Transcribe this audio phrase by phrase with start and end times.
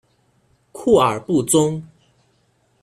[0.71, 1.85] 库尔布宗。